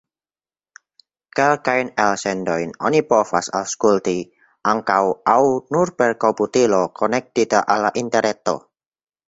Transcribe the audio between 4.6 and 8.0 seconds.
ankaŭ aŭ nur per komputilo konektita al la